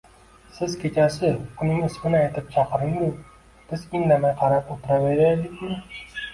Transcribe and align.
Siz 0.53 0.71
kechasi 0.83 1.29
uning 1.65 1.83
ismini 1.89 2.19
aytib 2.23 2.49
chaqiringu, 2.57 3.11
biz 3.71 3.87
indamay 4.03 4.37
qarab 4.43 4.75
o'tiraveraylikmi 4.79 5.83